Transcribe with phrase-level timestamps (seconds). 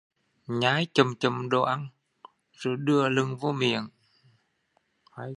[0.47, 1.87] Nhai chậm chậm đồ ăn
[2.51, 3.87] rồi đừa lần vô miệng